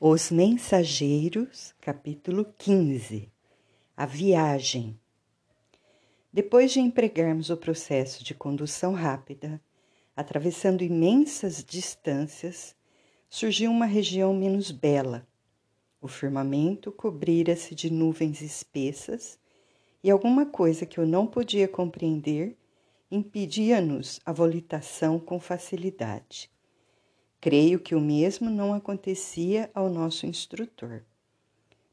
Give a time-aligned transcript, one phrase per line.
[0.00, 3.28] Os Mensageiros, capítulo 15
[3.96, 4.96] A Viagem
[6.32, 9.60] Depois de empregarmos o processo de condução rápida,
[10.14, 12.76] atravessando imensas distâncias,
[13.28, 15.26] surgiu uma região menos bela.
[16.00, 19.36] O firmamento cobrira-se de nuvens espessas
[20.00, 22.56] e alguma coisa que eu não podia compreender
[23.10, 26.48] impedia-nos a volitação com facilidade.
[27.40, 31.04] Creio que o mesmo não acontecia ao nosso instrutor.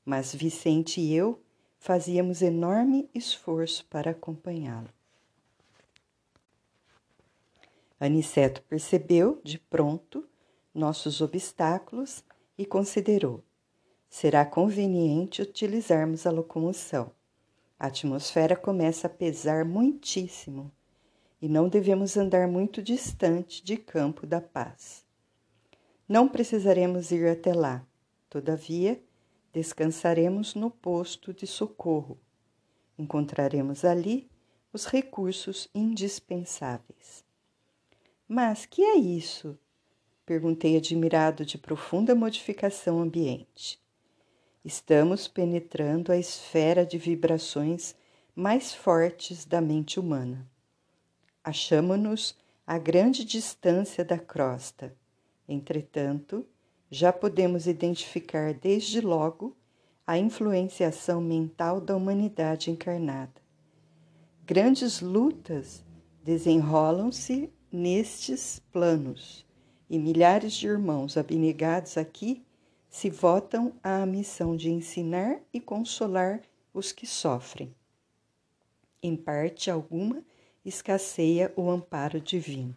[0.04, 1.40] Mas Vicente e eu
[1.78, 4.90] fazíamos enorme esforço para acompanhá-lo.
[8.00, 10.28] Aniceto percebeu, de pronto,
[10.74, 12.24] nossos obstáculos
[12.58, 13.44] e considerou:
[14.10, 17.12] será conveniente utilizarmos a locomoção.
[17.80, 20.72] A atmosfera começa a pesar muitíssimo
[21.40, 25.05] e não devemos andar muito distante de Campo da Paz.
[26.08, 27.84] Não precisaremos ir até lá.
[28.30, 29.02] Todavia,
[29.52, 32.20] descansaremos no posto de socorro.
[32.96, 34.30] Encontraremos ali
[34.72, 37.26] os recursos indispensáveis.
[38.28, 39.58] Mas que é isso?
[40.28, 43.82] Perguntei admirado de profunda modificação ambiente.
[44.64, 47.96] Estamos penetrando a esfera de vibrações
[48.36, 50.48] mais fortes da mente humana.
[51.44, 54.96] Achamo-nos a grande distância da crosta
[55.48, 56.46] Entretanto,
[56.90, 59.56] já podemos identificar desde logo
[60.06, 63.42] a influenciação mental da humanidade encarnada.
[64.46, 65.84] Grandes lutas
[66.24, 69.46] desenrolam-se nestes planos
[69.90, 72.44] e milhares de irmãos abnegados aqui
[72.90, 76.42] se votam à missão de ensinar e consolar
[76.74, 77.76] os que sofrem.
[79.02, 80.24] Em parte alguma,
[80.64, 82.76] escasseia o amparo divino.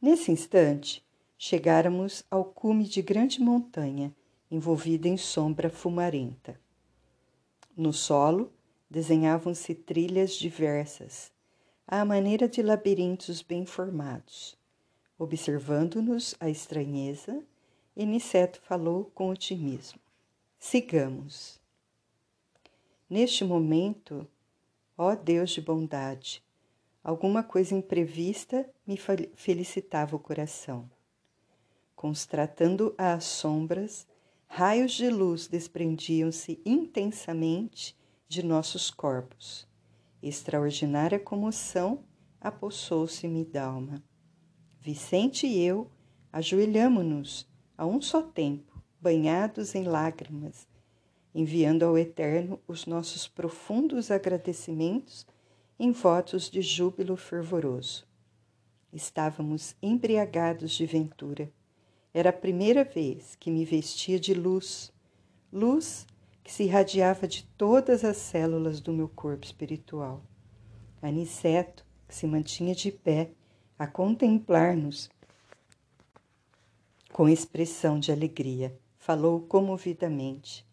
[0.00, 1.04] Nesse instante,
[1.46, 4.16] chegáramos ao cume de grande montanha,
[4.50, 6.58] envolvida em sombra fumarenta.
[7.76, 8.50] No solo
[8.88, 11.30] desenhavam-se trilhas diversas,
[11.86, 14.56] à maneira de labirintos bem formados.
[15.18, 17.44] Observando-nos a estranheza,
[17.94, 20.00] Eniceto falou com otimismo.
[20.58, 21.60] Sigamos.
[23.08, 24.26] Neste momento,
[24.96, 26.42] ó Deus de bondade,
[27.02, 28.96] alguma coisa imprevista me
[29.36, 30.93] felicitava o coração.
[31.94, 34.06] Constratando as sombras,
[34.46, 37.96] raios de luz desprendiam-se intensamente
[38.28, 39.66] de nossos corpos.
[40.22, 42.04] Extraordinária comoção
[42.40, 44.02] apossou-se-me d'alma.
[44.80, 45.90] Vicente e eu
[46.32, 50.68] ajoelhamo-nos a um só tempo, banhados em lágrimas,
[51.34, 55.26] enviando ao Eterno os nossos profundos agradecimentos
[55.78, 58.06] em votos de júbilo fervoroso.
[58.92, 61.52] Estávamos embriagados de ventura
[62.14, 64.92] era a primeira vez que me vestia de luz,
[65.52, 66.06] luz
[66.44, 70.22] que se irradiava de todas as células do meu corpo espiritual.
[71.02, 73.32] Aniceto, que se mantinha de pé,
[73.76, 75.10] a contemplar-nos
[77.12, 80.64] com expressão de alegria, falou comovidamente: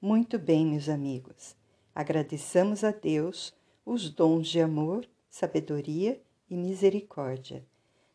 [0.00, 1.56] Muito bem, meus amigos,
[1.92, 3.52] agradeçamos a Deus
[3.84, 7.66] os dons de amor, sabedoria e misericórdia.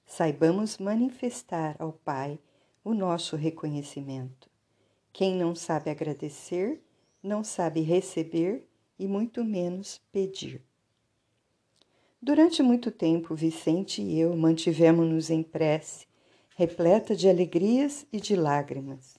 [0.06, 2.40] Saibamos manifestar ao Pai
[2.84, 4.50] o nosso reconhecimento.
[5.12, 6.82] Quem não sabe agradecer,
[7.22, 8.68] não sabe receber
[8.98, 10.62] e muito menos pedir.
[12.22, 16.06] Durante muito tempo, Vicente e eu mantivemos-nos em prece,
[16.56, 19.18] repleta de alegrias e de lágrimas.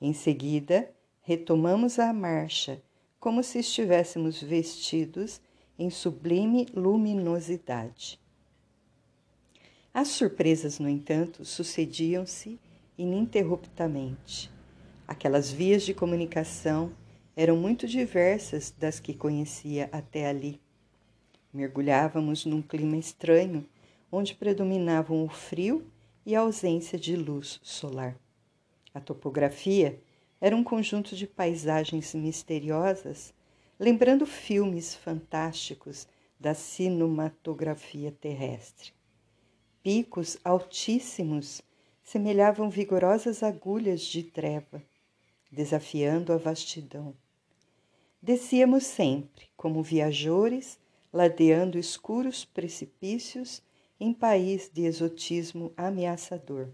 [0.00, 2.82] Em seguida, retomamos a marcha,
[3.18, 5.40] como se estivéssemos vestidos
[5.78, 8.20] em sublime luminosidade.
[9.94, 12.58] As surpresas, no entanto, sucediam-se
[13.02, 14.50] ininterruptamente.
[15.06, 16.92] Aquelas vias de comunicação
[17.36, 20.60] eram muito diversas das que conhecia até ali.
[21.52, 23.66] Mergulhávamos num clima estranho,
[24.10, 25.86] onde predominavam o frio
[26.24, 28.16] e a ausência de luz solar.
[28.94, 30.00] A topografia
[30.40, 33.34] era um conjunto de paisagens misteriosas,
[33.78, 36.06] lembrando filmes fantásticos
[36.38, 38.92] da cinematografia terrestre.
[39.82, 41.62] Picos altíssimos
[42.02, 44.82] semelhavam vigorosas agulhas de treva,
[45.50, 47.14] desafiando a vastidão.
[48.20, 50.78] Descíamos sempre, como viajores,
[51.12, 53.62] ladeando escuros precipícios
[53.98, 56.68] em país de exotismo ameaçador.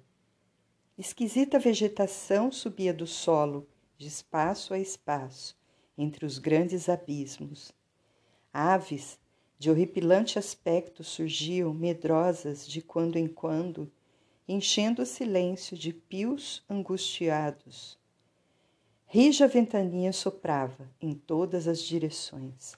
[0.97, 5.57] Esquisita vegetação subia do solo, de espaço a espaço,
[5.97, 7.73] entre os grandes abismos.
[8.53, 9.19] Aves
[9.59, 13.91] de horripilante aspecto surgiam medrosas de quando em quando
[14.49, 17.99] enchendo o silêncio de pios angustiados.
[19.07, 22.75] Rija ventania soprava em todas as direções.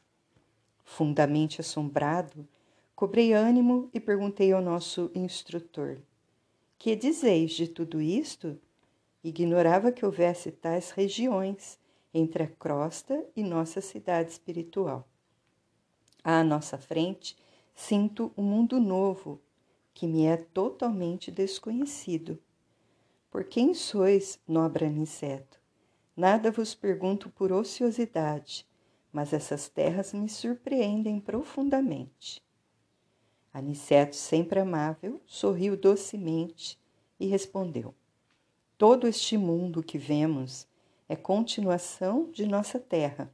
[0.85, 2.49] Fundamente assombrado,
[2.97, 5.99] cobrei ânimo e perguntei ao nosso instrutor:
[6.77, 8.59] Que dizeis de tudo isto?
[9.23, 11.79] Ignorava que houvesse tais regiões
[12.13, 15.07] entre a crosta e nossa cidade espiritual.
[16.25, 17.37] À nossa frente,
[17.75, 19.41] sinto um mundo novo
[19.93, 22.39] que me é totalmente desconhecido.
[23.31, 25.61] Por quem sois, nobre aniceto?
[26.17, 28.67] Nada vos pergunto por ociosidade,
[29.13, 32.43] mas essas terras me surpreendem profundamente.
[33.53, 36.79] Aniceto, sempre amável, sorriu docemente
[37.19, 37.95] e respondeu:
[38.79, 40.69] Todo este mundo que vemos
[41.09, 43.33] é continuação de nossa terra.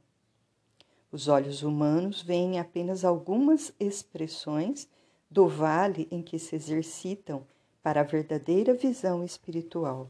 [1.11, 4.89] Os olhos humanos veem apenas algumas expressões
[5.29, 7.45] do vale em que se exercitam
[7.83, 10.09] para a verdadeira visão espiritual.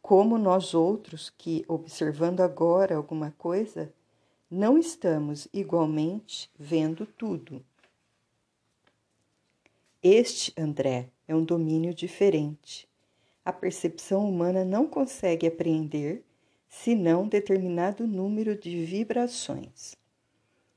[0.00, 3.92] Como nós outros que, observando agora alguma coisa,
[4.50, 7.64] não estamos igualmente vendo tudo.
[10.02, 12.88] Este, André, é um domínio diferente.
[13.44, 16.22] A percepção humana não consegue apreender
[16.68, 19.96] senão determinado número de vibrações.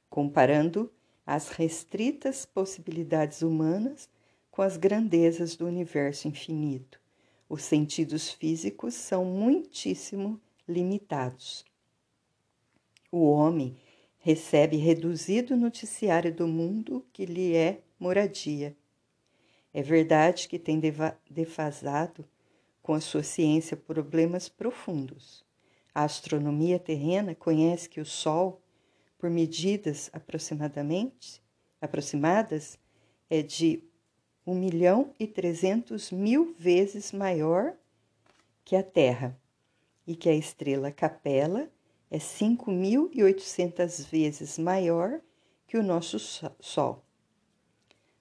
[0.10, 0.92] Comparando
[1.34, 4.10] as restritas possibilidades humanas
[4.52, 7.00] com as grandezas do universo infinito.
[7.48, 10.38] Os sentidos físicos são muitíssimo
[10.68, 11.64] limitados.
[13.10, 13.78] O homem
[14.20, 18.76] recebe reduzido noticiário do mundo que lhe é moradia.
[19.74, 20.82] É verdade que tem
[21.30, 22.26] defasado
[22.84, 25.46] com a sua ciência problemas profundos.
[25.96, 28.61] A astronomia terrena conhece que o Sol
[29.22, 31.44] por medidas aproximadamente
[31.80, 32.80] aproximadas
[33.30, 33.84] é de
[34.48, 37.76] 1 milhão e 300 mil vezes maior
[38.66, 39.40] que a Terra
[40.08, 41.70] e que a estrela Capela
[42.10, 45.22] é 5.800 vezes maior
[45.68, 46.18] que o nosso
[46.60, 47.06] Sol.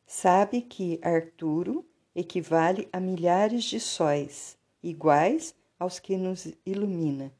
[0.06, 1.82] Sabe que Arturo
[2.14, 7.32] equivale a milhares de sóis, iguais aos que nos ilumina.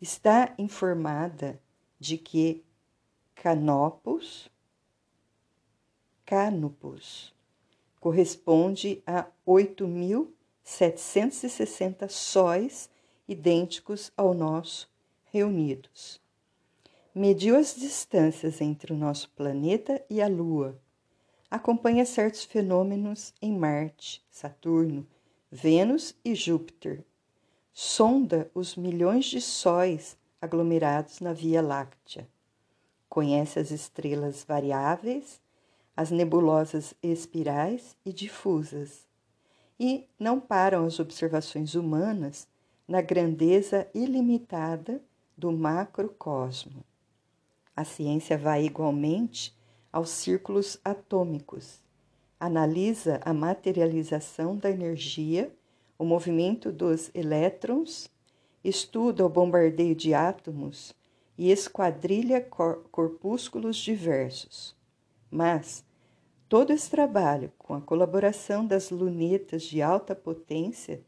[0.00, 1.60] Está informada
[2.02, 2.62] de que
[3.36, 4.50] Canopus,
[6.26, 7.32] Canopus
[8.00, 12.90] corresponde a 8.760 sóis
[13.28, 14.90] idênticos ao nosso
[15.30, 16.20] reunidos.
[17.14, 20.76] Mediu as distâncias entre o nosso planeta e a Lua.
[21.48, 25.06] Acompanha certos fenômenos em Marte, Saturno,
[25.48, 27.04] Vênus e Júpiter.
[27.72, 32.28] Sonda os milhões de sóis aglomerados na Via Láctea.
[33.08, 35.40] Conhece as estrelas variáveis,
[35.96, 39.06] as nebulosas espirais e difusas.
[39.78, 42.48] E não param as observações humanas
[42.88, 45.00] na grandeza ilimitada
[45.38, 46.84] do macrocosmo.
[47.76, 49.56] A ciência vai igualmente
[49.92, 51.80] aos círculos atômicos,
[52.40, 55.54] analisa a materialização da energia,
[55.98, 58.10] o movimento dos elétrons
[58.64, 60.94] estuda o bombardeio de átomos
[61.36, 64.76] e esquadrilha corpúsculos diversos.
[65.30, 65.84] Mas
[66.48, 71.02] todo esse trabalho, com a colaboração das lunetas de alta potência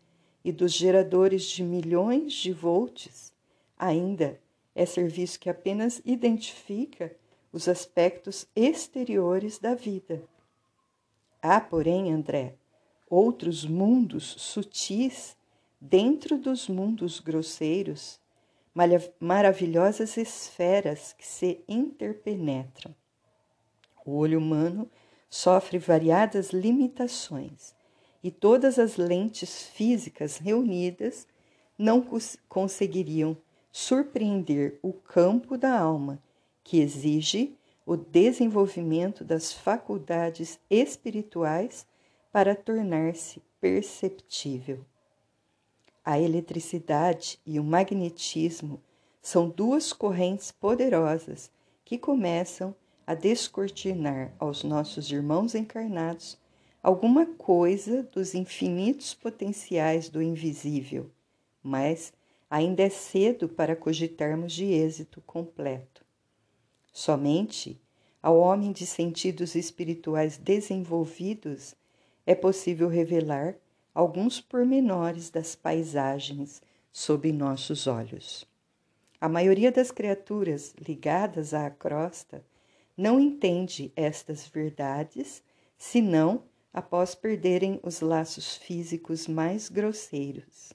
[0.45, 3.33] e dos geradores de milhões de volts,
[3.79, 4.41] ainda
[4.75, 7.15] é serviço que apenas identifica
[7.53, 10.25] os aspectos exteriores da vida.
[11.41, 12.57] Há, porém, André,
[13.09, 15.37] outros mundos sutis
[15.87, 18.19] dentro dos mundos grosseiros,
[19.21, 22.95] maravilhosas esferas que se interpenetram.
[24.05, 24.91] O olho humano
[25.29, 27.75] sofre variadas limitações
[28.23, 31.29] e todas as lentes físicas reunidas
[31.77, 33.37] não cons conseguiriam
[33.71, 36.19] surpreender o campo da alma,
[36.63, 41.87] que exige o desenvolvimento das faculdades espirituais
[42.33, 44.83] para tornar-se perceptível.
[46.05, 48.83] A eletricidade e o magnetismo
[49.23, 51.51] são duas correntes poderosas
[51.83, 52.75] que começam
[53.07, 56.39] a descortinar aos nossos irmãos encarnados
[56.83, 61.11] alguma coisa dos infinitos potenciais do invisível,
[61.63, 62.13] mas
[62.51, 66.05] ainda é cedo para cogitarmos de êxito completo.
[66.93, 67.81] Somente
[68.23, 71.75] ao homem de sentidos espirituais desenvolvidos
[72.27, 73.57] é possível revelar
[73.95, 76.61] alguns pormenores das paisagens
[76.93, 78.45] sob nossos olhos.
[79.21, 82.45] A maioria das criaturas ligadas à crosta
[82.97, 85.43] não entende estas verdades
[85.79, 90.73] senão após perderem os laços físicos mais grosseiros.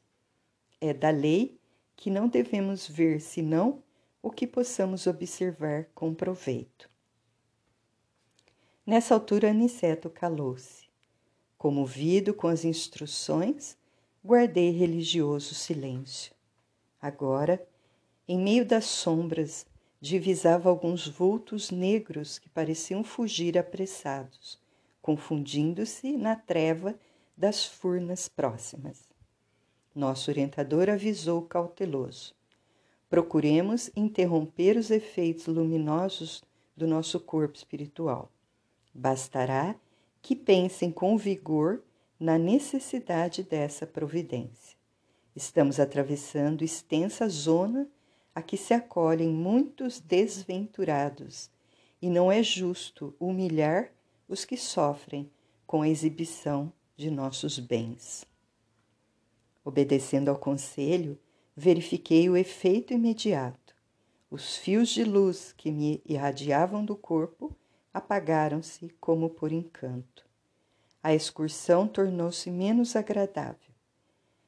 [0.79, 1.59] É da lei
[1.95, 3.83] que não devemos ver senão
[4.21, 6.89] o que possamos observar com proveito.
[8.85, 10.88] Nessa altura, Aniceto calou-se.
[11.59, 13.77] Comovido com as instruções,
[14.25, 16.33] guardei religioso silêncio.
[17.01, 17.61] Agora,
[18.25, 19.65] em meio das sombras,
[19.99, 24.57] divisava alguns vultos negros que pareciam fugir apressados,
[25.01, 26.97] confundindo-se na treva
[27.35, 29.09] das furnas próximas.
[29.93, 32.33] Nosso orientador avisou cauteloso:
[33.09, 36.41] procuremos interromper os efeitos luminosos
[36.73, 38.31] do nosso corpo espiritual.
[38.93, 39.75] Bastará
[40.21, 41.83] que pensem com vigor
[42.19, 44.77] na necessidade dessa providência.
[45.35, 47.89] Estamos atravessando extensa zona
[48.35, 51.49] a que se acolhem muitos desventurados,
[52.01, 53.91] e não é justo humilhar
[54.27, 55.29] os que sofrem
[55.65, 58.25] com a exibição de nossos bens.
[59.63, 61.17] Obedecendo ao conselho,
[61.55, 63.75] verifiquei o efeito imediato.
[64.31, 67.55] Os fios de luz que me irradiavam do corpo
[67.93, 70.25] apagaram-se como por encanto.
[71.01, 73.73] A excursão tornou-se menos agradável.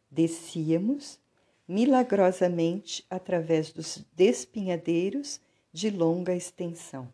[0.09, 1.19] Descíamos
[1.67, 5.39] milagrosamente através dos despinhadeiros
[5.71, 7.07] de longa extensão.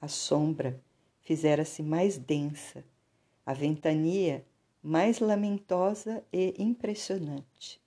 [0.00, 0.80] A sombra
[1.20, 2.84] fizera-se mais densa,
[3.44, 4.44] a ventania
[4.82, 7.80] mais lamentosa e impressionante.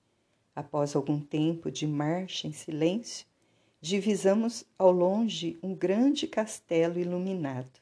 [0.55, 3.27] Após algum tempo de marcha em silêncio,
[3.85, 7.79] divisamos ao longe um grande castelo iluminado.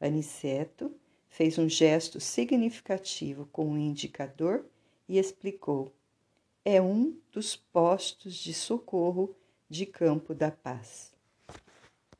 [0.00, 0.92] Aniceto
[1.28, 4.66] fez um gesto significativo com o um indicador
[5.08, 5.94] e explicou:
[6.64, 9.32] é um dos postos de socorro
[9.68, 11.12] de Campo da Paz.